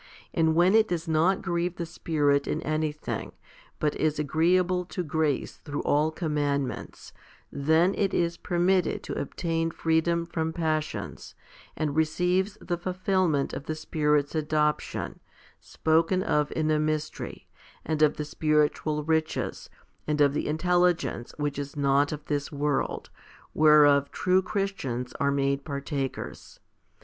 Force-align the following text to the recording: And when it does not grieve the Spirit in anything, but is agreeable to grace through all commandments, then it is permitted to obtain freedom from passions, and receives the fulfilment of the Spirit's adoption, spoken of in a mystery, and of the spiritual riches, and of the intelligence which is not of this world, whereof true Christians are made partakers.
And 0.33 0.55
when 0.55 0.73
it 0.73 0.87
does 0.87 1.07
not 1.07 1.43
grieve 1.43 1.75
the 1.75 1.85
Spirit 1.85 2.47
in 2.47 2.59
anything, 2.63 3.33
but 3.77 3.95
is 3.97 4.17
agreeable 4.17 4.83
to 4.85 5.03
grace 5.03 5.57
through 5.57 5.83
all 5.83 6.09
commandments, 6.09 7.13
then 7.51 7.93
it 7.93 8.11
is 8.11 8.35
permitted 8.35 9.03
to 9.03 9.13
obtain 9.21 9.69
freedom 9.69 10.25
from 10.25 10.53
passions, 10.53 11.35
and 11.77 11.95
receives 11.95 12.57
the 12.59 12.79
fulfilment 12.79 13.53
of 13.53 13.65
the 13.65 13.75
Spirit's 13.75 14.33
adoption, 14.33 15.19
spoken 15.59 16.23
of 16.23 16.51
in 16.55 16.71
a 16.71 16.79
mystery, 16.79 17.47
and 17.85 18.01
of 18.01 18.17
the 18.17 18.25
spiritual 18.25 19.03
riches, 19.03 19.69
and 20.07 20.19
of 20.19 20.33
the 20.33 20.47
intelligence 20.47 21.31
which 21.37 21.59
is 21.59 21.75
not 21.77 22.11
of 22.11 22.25
this 22.25 22.51
world, 22.51 23.11
whereof 23.53 24.09
true 24.09 24.41
Christians 24.41 25.13
are 25.19 25.29
made 25.29 25.63
partakers. 25.63 26.59